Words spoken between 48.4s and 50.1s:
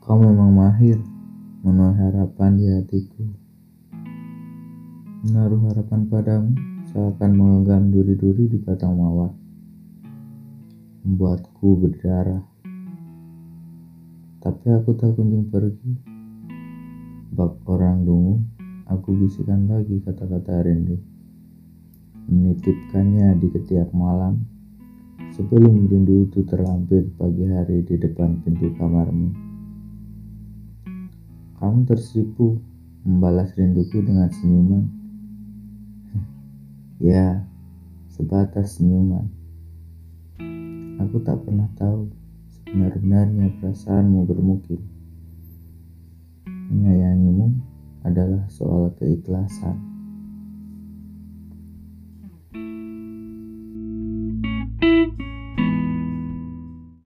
soal keikhlasan.